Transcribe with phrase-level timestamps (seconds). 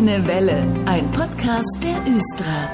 [0.00, 2.70] Grüne Welle, ein Podcast der Östra.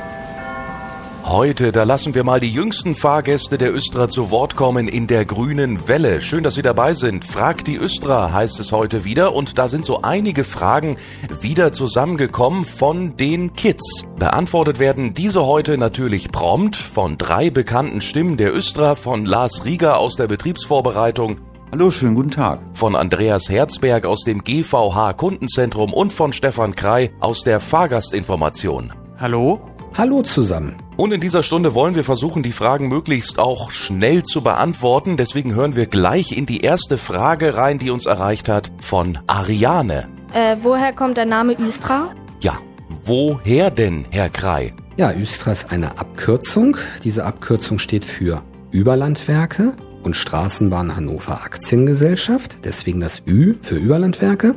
[1.25, 5.25] Heute, da lassen wir mal die jüngsten Fahrgäste der Östra zu Wort kommen in der
[5.25, 6.21] grünen Welle.
[6.21, 7.25] Schön, dass Sie dabei sind.
[7.25, 10.99] Frag die Östra heißt es heute wieder und da sind so einige Fragen
[11.41, 14.05] wieder zusammengekommen von den Kids.
[14.21, 19.99] Beantwortet werden diese heute natürlich prompt von drei bekannten Stimmen der Östra, von Lars Rieger
[19.99, 21.39] aus der Betriebsvorbereitung,
[21.73, 22.61] Hallo, schönen guten Tag.
[22.75, 28.93] von Andreas Herzberg aus dem GVH Kundenzentrum und von Stefan Krei aus der Fahrgastinformation.
[29.19, 29.61] Hallo?
[29.95, 30.77] Hallo zusammen.
[30.97, 35.17] Und in dieser Stunde wollen wir versuchen, die Fragen möglichst auch schnell zu beantworten.
[35.17, 40.09] Deswegen hören wir gleich in die erste Frage rein, die uns erreicht hat von Ariane.
[40.35, 42.11] Äh, woher kommt der Name Ystra?
[42.43, 42.59] Ja,
[43.05, 44.73] woher denn, Herr Krei?
[44.97, 46.77] Ja, Östra ist eine Abkürzung.
[47.03, 49.75] Diese Abkürzung steht für Überlandwerke
[50.07, 52.59] und Straßenbahn Hannover Aktiengesellschaft.
[52.65, 54.55] Deswegen das Ü für Überlandwerke.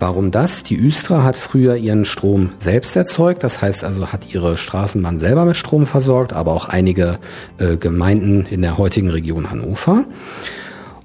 [0.00, 0.64] Warum das?
[0.64, 3.44] Die Östra hat früher ihren Strom selbst erzeugt.
[3.44, 7.18] Das heißt also, hat ihre Straßenbahn selber mit Strom versorgt, aber auch einige
[7.58, 10.04] äh, Gemeinden in der heutigen Region Hannover.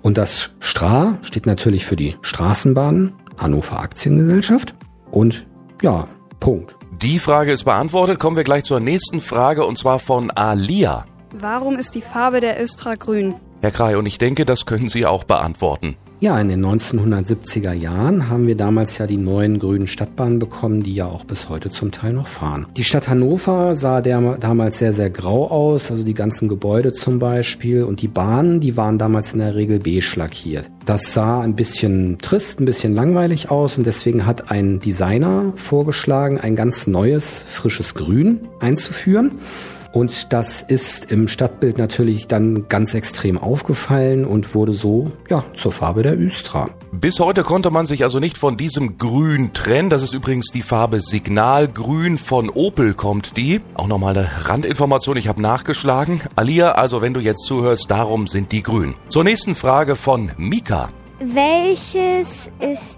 [0.01, 4.73] Und das Stra steht natürlich für die Straßenbahn Hannover Aktiengesellschaft.
[5.11, 5.45] Und
[5.81, 6.07] ja,
[6.39, 6.75] Punkt.
[7.01, 8.19] Die Frage ist beantwortet.
[8.19, 11.05] Kommen wir gleich zur nächsten Frage und zwar von Alia.
[11.37, 13.35] Warum ist die Farbe der Östra grün?
[13.61, 15.95] Herr Krei, und ich denke, das können Sie auch beantworten.
[16.21, 20.93] Ja, in den 1970er Jahren haben wir damals ja die neuen grünen Stadtbahnen bekommen, die
[20.93, 22.67] ja auch bis heute zum Teil noch fahren.
[22.75, 27.19] Die Stadt Hannover sah der, damals sehr, sehr grau aus, also die ganzen Gebäude zum
[27.19, 27.83] Beispiel.
[27.83, 30.69] Und die Bahnen, die waren damals in der Regel beige lackiert.
[30.85, 36.37] Das sah ein bisschen trist, ein bisschen langweilig aus und deswegen hat ein Designer vorgeschlagen,
[36.37, 39.39] ein ganz neues, frisches Grün einzuführen.
[39.91, 45.71] Und das ist im Stadtbild natürlich dann ganz extrem aufgefallen und wurde so, ja, zur
[45.71, 46.69] Farbe der Östra.
[46.91, 49.89] Bis heute konnte man sich also nicht von diesem Grün trennen.
[49.89, 52.17] Das ist übrigens die Farbe Signalgrün.
[52.17, 53.61] Von Opel kommt die.
[53.73, 56.21] Auch nochmal eine Randinformation, ich habe nachgeschlagen.
[56.35, 58.95] Alia, also wenn du jetzt zuhörst, darum sind die grün.
[59.07, 60.89] Zur nächsten Frage von Mika.
[61.19, 62.97] Welches ist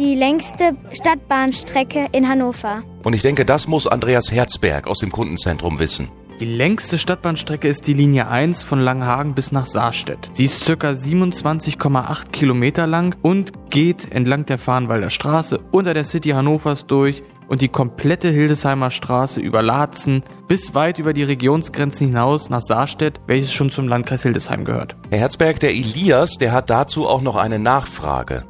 [0.00, 2.82] die längste Stadtbahnstrecke in Hannover?
[3.04, 6.08] Und ich denke, das muss Andreas Herzberg aus dem Kundenzentrum wissen.
[6.40, 10.30] Die längste Stadtbahnstrecke ist die Linie 1 von Langhagen bis nach Saarstedt.
[10.32, 16.30] Sie ist circa 27,8 Kilometer lang und geht entlang der Farnwalder Straße unter der City
[16.30, 22.48] Hannovers durch und die komplette Hildesheimer Straße über Laatzen bis weit über die Regionsgrenzen hinaus
[22.48, 24.96] nach Saarstedt, welches schon zum Landkreis Hildesheim gehört.
[25.10, 28.44] Herr Herzberg, der Elias, der hat dazu auch noch eine Nachfrage.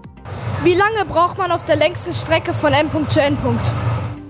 [0.62, 3.64] Wie lange braucht man auf der längsten Strecke von Endpunkt zu Endpunkt?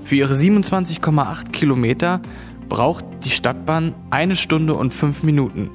[0.05, 2.21] Für ihre 27,8 Kilometer
[2.69, 5.73] braucht die Stadtbahn eine Stunde und fünf Minuten.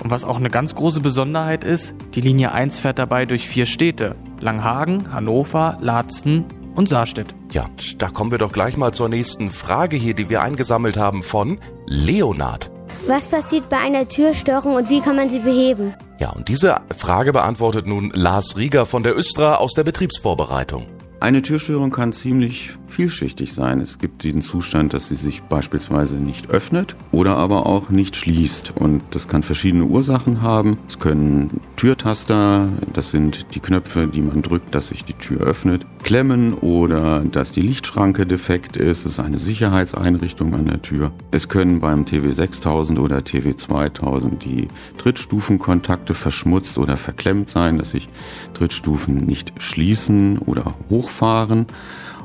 [0.00, 3.66] Und was auch eine ganz große Besonderheit ist, die Linie 1 fährt dabei durch vier
[3.66, 4.14] Städte.
[4.38, 6.44] Langhagen, Hannover, Laatzen
[6.76, 7.34] und Saarstedt.
[7.50, 7.66] Ja,
[7.98, 11.58] da kommen wir doch gleich mal zur nächsten Frage hier, die wir eingesammelt haben von
[11.86, 12.70] Leonard.
[13.08, 15.94] Was passiert bei einer Türstörung und wie kann man sie beheben?
[16.18, 20.95] Ja, und diese Frage beantwortet nun Lars Rieger von der Östra aus der Betriebsvorbereitung.
[21.18, 23.80] Eine Türstörung kann ziemlich vielschichtig sein.
[23.80, 28.74] Es gibt den Zustand, dass sie sich beispielsweise nicht öffnet oder aber auch nicht schließt.
[28.76, 30.78] Und das kann verschiedene Ursachen haben.
[30.88, 35.86] Es können Türtaster, das sind die Knöpfe, die man drückt, dass sich die Tür öffnet,
[36.02, 39.04] klemmen oder dass die Lichtschranke defekt ist.
[39.04, 41.12] Das ist eine Sicherheitseinrichtung an der Tür.
[41.30, 47.90] Es können beim TW 6000 oder TW 2000 die Trittstufenkontakte verschmutzt oder verklemmt sein, dass
[47.90, 48.08] sich
[48.52, 50.74] Trittstufen nicht schließen oder
[51.06, 51.66] hochfahren.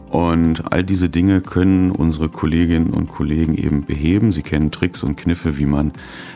[0.09, 4.33] Und all diese Dinge können unsere Kolleginnen und Kollegen eben beheben.
[4.33, 5.93] Sie kennen Tricks und Kniffe, wie man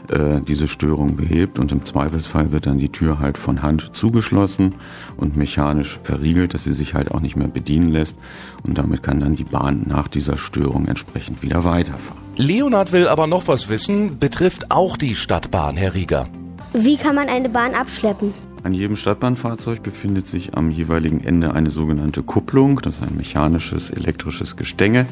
[0.08, 1.60] äh, diese Störung behebt.
[1.60, 4.76] Und im Zweifelsfall wird dann die Tür halt von Hand zugeschlossen
[5.18, 8.18] und mechanisch verriegelt, dass sie sich halt auch nicht mehr bedienen lässt.
[8.64, 12.22] Und damit kann dann die Bahn nach dieser Störung entsprechend wieder weiterfahren.
[12.38, 16.30] Leonard will aber noch was wissen, betrifft auch die Stadtbahn, Herr Rieger.
[16.72, 18.34] Wie kann man eine Bahn abschleppen?
[18.66, 23.92] An jedem Stadtbahnfahrzeug befindet sich am jeweiligen Ende eine sogenannte Kupplung, das ist ein mechanisches,
[23.92, 25.06] elektrisches Gestänge.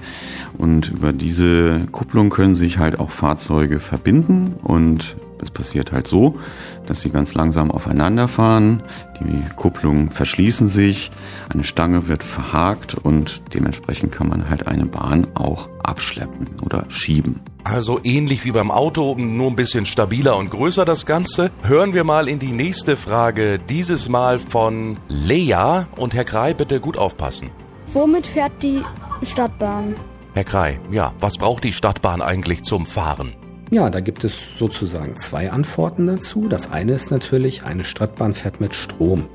[0.58, 6.40] Und über diese Kupplung können sich halt auch Fahrzeuge verbinden und es passiert halt so,
[6.88, 8.82] dass sie ganz langsam aufeinander fahren,
[9.20, 11.12] die Kupplungen verschließen sich,
[11.54, 17.42] eine Stange wird verhakt und dementsprechend kann man halt eine Bahn auch abschleppen oder schieben.
[17.64, 21.50] Also ähnlich wie beim Auto, nur ein bisschen stabiler und größer das Ganze.
[21.62, 25.86] Hören wir mal in die nächste Frage, dieses Mal von Lea.
[25.96, 27.52] Und Herr Krei, bitte gut aufpassen.
[27.88, 28.82] Womit fährt die
[29.24, 29.96] Stadtbahn?
[30.34, 33.36] Herr Krei, ja, was braucht die Stadtbahn eigentlich zum Fahren?
[33.74, 36.48] Ja, da gibt es sozusagen zwei Antworten dazu.
[36.48, 39.26] Das eine ist natürlich, eine Stadtbahn fährt mit Strom.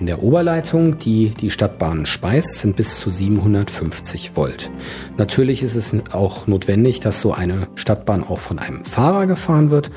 [0.00, 4.70] In der Oberleitung, die die Stadtbahn speist, sind bis zu 750 Volt.
[5.18, 9.90] Natürlich ist es auch notwendig, dass so eine Stadtbahn auch von einem Fahrer gefahren wird.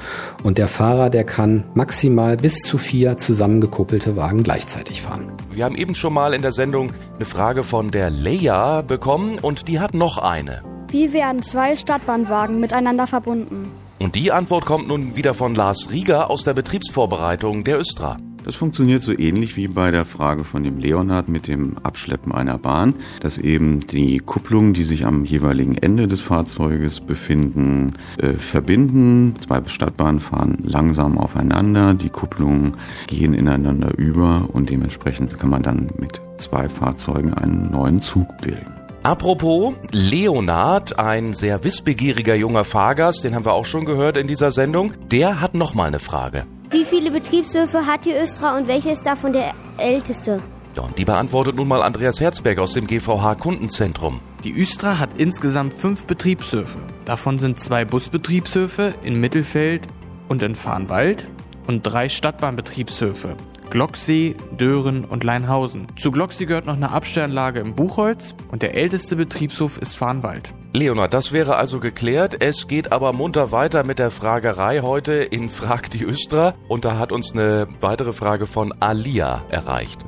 [0.43, 5.31] Und der Fahrer, der kann maximal bis zu vier zusammengekuppelte Wagen gleichzeitig fahren.
[5.53, 9.69] Wir haben eben schon mal in der Sendung eine Frage von der Leia bekommen und
[9.69, 10.63] die hat noch eine.
[10.89, 13.71] Wie werden zwei Stadtbahnwagen miteinander verbunden?
[13.99, 18.17] Und die Antwort kommt nun wieder von Lars Rieger aus der Betriebsvorbereitung der Östra.
[18.45, 22.59] Das funktioniert so ähnlich wie bei der Frage von dem Leonhard mit dem Abschleppen einer
[22.59, 29.33] Bahn, dass eben die Kupplungen, die sich am jeweiligen Ende des Fahrzeuges befinden, äh, verbinden.
[29.39, 32.73] Zwei Stadtbahnen fahren langsam aufeinander, die Kupplungen
[33.07, 38.74] gehen ineinander über und dementsprechend kann man dann mit zwei Fahrzeugen einen neuen Zug bilden.
[39.05, 44.49] Apropos, Leonard, ein sehr wissbegieriger junger Fahrgast, den haben wir auch schon gehört in dieser
[44.49, 46.47] Sendung, der hat noch mal eine Frage.
[46.71, 50.41] Wie viele Betriebshöfe hat die Östra und welche ist davon der älteste?
[50.75, 54.21] Ja, und die beantwortet nun mal Andreas Herzberg aus dem GVH Kundenzentrum.
[54.43, 56.79] Die Östra hat insgesamt fünf Betriebshöfe.
[57.05, 59.85] Davon sind zwei Busbetriebshöfe in Mittelfeld
[60.29, 61.27] und in Farnwald
[61.67, 63.35] und drei Stadtbahnbetriebshöfe.
[63.69, 65.87] Glocksee, Dören und Leinhausen.
[65.97, 70.53] Zu Glocksee gehört noch eine Abstellanlage im Buchholz und der älteste Betriebshof ist Farnwald.
[70.73, 72.41] Leonard, das wäre also geklärt.
[72.41, 76.53] Es geht aber munter weiter mit der Fragerei heute in Frag die Östra.
[76.67, 80.01] Und da hat uns eine weitere Frage von Alia erreicht.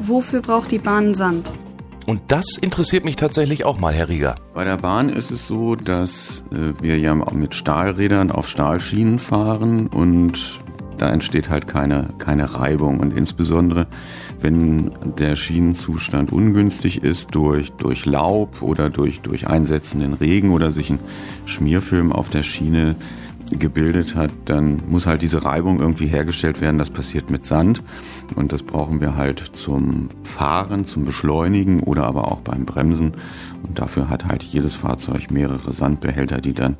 [0.00, 1.52] Wofür braucht die Bahn Sand?
[2.06, 4.36] Und das interessiert mich tatsächlich auch mal, Herr Rieger.
[4.54, 9.88] Bei der Bahn ist es so, dass äh, wir ja mit Stahlrädern auf Stahlschienen fahren
[9.88, 10.58] und
[10.98, 13.00] da entsteht halt keine, keine Reibung.
[13.00, 13.86] Und insbesondere,
[14.40, 20.90] wenn der Schienenzustand ungünstig ist durch, durch Laub oder durch, durch einsetzenden Regen oder sich
[20.90, 20.98] ein
[21.46, 22.96] Schmierfilm auf der Schiene
[23.50, 26.78] gebildet hat, dann muss halt diese Reibung irgendwie hergestellt werden.
[26.78, 27.82] Das passiert mit Sand
[28.34, 33.14] und das brauchen wir halt zum Fahren, zum Beschleunigen oder aber auch beim Bremsen.
[33.62, 36.76] Und dafür hat halt jedes Fahrzeug mehrere Sandbehälter, die dann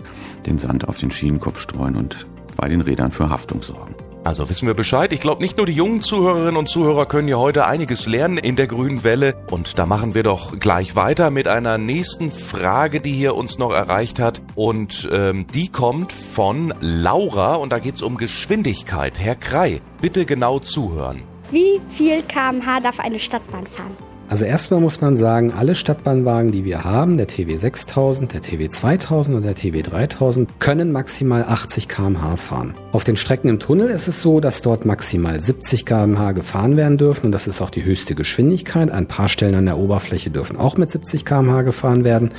[0.47, 2.26] den Sand auf den Schienenkopf streuen und
[2.56, 3.94] bei den Rädern für Haftung sorgen.
[4.29, 5.15] Also wissen wir Bescheid.
[5.15, 8.57] Ich glaube, nicht nur die jungen Zuhörerinnen und Zuhörer können ja heute einiges lernen in
[8.57, 9.35] der grünen Welle.
[9.51, 13.73] Und da machen wir doch gleich weiter mit einer nächsten Frage, die hier uns noch
[13.73, 14.43] erreicht hat.
[14.55, 19.19] Und ähm, die kommt von Laura und da geht's um Geschwindigkeit.
[19.19, 21.23] Herr Krei, bitte genau zuhören.
[21.51, 23.97] Wie viel kmh darf eine Stadtbahn fahren?
[24.31, 28.69] Also erstmal muss man sagen, alle Stadtbahnwagen, die wir haben, der TW 6000, der TW
[28.69, 32.75] 2000 und der TW 3000, können maximal 80 kmh fahren.
[32.93, 36.99] Auf den Strecken im Tunnel ist es so, dass dort maximal 70 kmh gefahren werden
[36.99, 38.91] dürfen und das ist auch die höchste Geschwindigkeit.
[38.91, 42.31] Ein paar Stellen an der Oberfläche dürfen auch mit 70 kmh gefahren werden.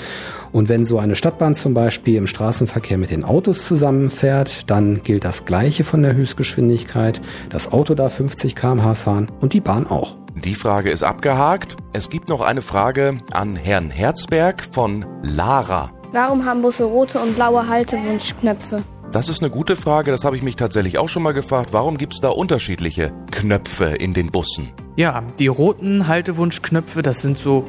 [0.51, 5.25] Und wenn so eine Stadtbahn zum Beispiel im Straßenverkehr mit den Autos zusammenfährt, dann gilt
[5.25, 7.19] das Gleiche von der Höchstgeschwindigkeit.
[7.49, 10.18] Das Auto darf 50 kmh fahren und die Bahn auch.
[10.35, 11.75] Die Frage ist abgehakt.
[11.91, 15.91] Es gibt noch eine Frage an Herrn Herzberg von Lara.
[16.11, 18.83] Warum haben Busse rote und blaue Haltewunschknöpfe?
[19.11, 21.69] Das ist eine gute Frage, das habe ich mich tatsächlich auch schon mal gefragt.
[21.71, 24.69] Warum gibt es da unterschiedliche Knöpfe in den Bussen?
[24.95, 27.67] Ja, die roten Haltewunschknöpfe, das sind so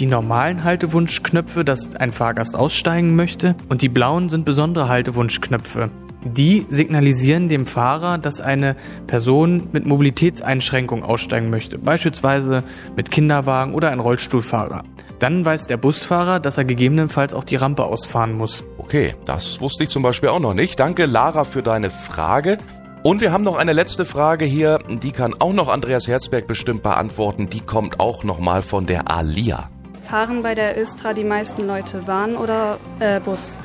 [0.00, 3.54] die normalen Haltewunschknöpfe, dass ein Fahrgast aussteigen möchte.
[3.68, 5.90] Und die blauen sind besondere Haltewunschknöpfe.
[6.24, 8.76] Die signalisieren dem Fahrer, dass eine
[9.06, 12.62] Person mit Mobilitätseinschränkung aussteigen möchte, beispielsweise
[12.94, 14.84] mit Kinderwagen oder ein Rollstuhlfahrer.
[15.18, 18.64] Dann weiß der Busfahrer, dass er gegebenenfalls auch die Rampe ausfahren muss.
[18.78, 20.80] Okay, das wusste ich zum Beispiel auch noch nicht.
[20.80, 22.58] Danke, Lara, für deine Frage.
[23.02, 26.82] Und wir haben noch eine letzte Frage hier, die kann auch noch Andreas Herzberg bestimmt
[26.82, 27.48] beantworten.
[27.48, 29.70] Die kommt auch nochmal von der Alia.
[30.06, 33.56] Fahren bei der Östra die meisten Leute Bahn oder äh, Bus?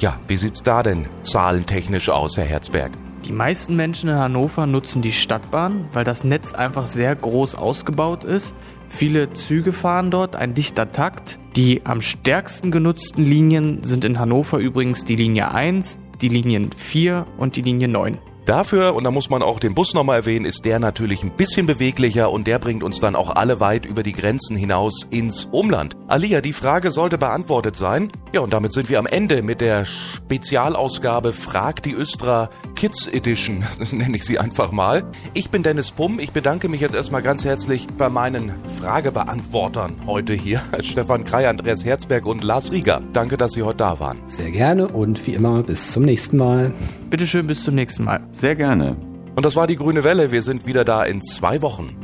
[0.00, 2.92] Ja, wie sieht's da denn zahlentechnisch aus, Herr Herzberg?
[3.24, 8.22] Die meisten Menschen in Hannover nutzen die Stadtbahn, weil das Netz einfach sehr groß ausgebaut
[8.24, 8.54] ist.
[8.90, 11.38] Viele Züge fahren dort, ein dichter Takt.
[11.56, 17.26] Die am stärksten genutzten Linien sind in Hannover übrigens die Linie 1, die Linien 4
[17.38, 18.18] und die Linie 9.
[18.44, 21.66] Dafür, und da muss man auch den Bus nochmal erwähnen, ist der natürlich ein bisschen
[21.66, 25.94] beweglicher und der bringt uns dann auch alle weit über die Grenzen hinaus ins Umland.
[26.08, 28.12] Alia, die Frage sollte beantwortet sein.
[28.34, 33.62] Ja, und damit sind wir am Ende mit der Spezialausgabe Frag die Östra Kids Edition,
[33.92, 35.04] nenne ich sie einfach mal.
[35.34, 36.18] Ich bin Dennis Pumm.
[36.18, 38.50] Ich bedanke mich jetzt erstmal ganz herzlich bei meinen
[38.80, 40.60] Fragebeantwortern heute hier.
[40.80, 43.02] Stefan Krei, Andreas Herzberg und Lars Rieger.
[43.12, 44.20] Danke, dass Sie heute da waren.
[44.26, 46.74] Sehr gerne und wie immer bis zum nächsten Mal.
[47.10, 48.26] Bitteschön, bis zum nächsten Mal.
[48.32, 48.96] Sehr gerne.
[49.36, 50.32] Und das war die Grüne Welle.
[50.32, 52.03] Wir sind wieder da in zwei Wochen.